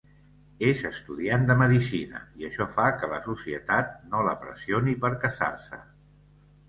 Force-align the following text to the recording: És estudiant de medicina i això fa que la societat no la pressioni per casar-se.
És 0.67 0.79
estudiant 0.87 1.43
de 1.51 1.57
medicina 1.59 2.21
i 2.43 2.47
això 2.49 2.67
fa 2.77 2.87
que 3.03 3.09
la 3.11 3.19
societat 3.29 3.93
no 4.15 4.25
la 4.29 4.35
pressioni 4.47 4.97
per 5.05 5.13
casar-se. 5.27 5.85